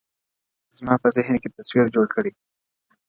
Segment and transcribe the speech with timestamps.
[0.77, 2.31] زما په ذهن كي تصوير جوړ كړي_